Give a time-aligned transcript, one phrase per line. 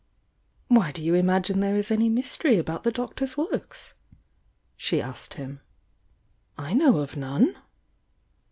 [0.67, 3.93] "Why do you imagine there is any mystery about the Doctor's works?"
[4.75, 5.61] she asked him.
[6.57, 7.55] "I know of none!"